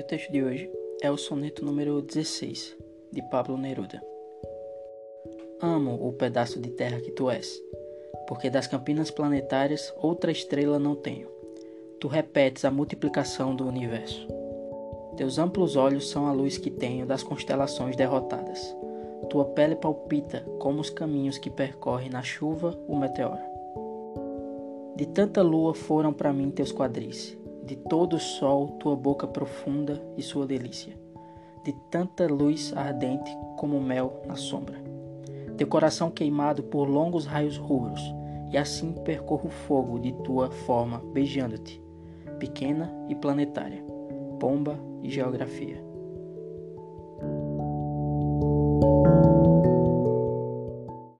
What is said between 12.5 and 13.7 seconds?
a multiplicação do